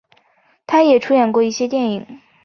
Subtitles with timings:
[0.65, 2.21] 他也出演过一些电影。